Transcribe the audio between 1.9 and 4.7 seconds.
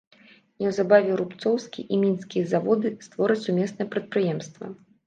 і мінскі заводы створаць сумеснае прадпрыемства.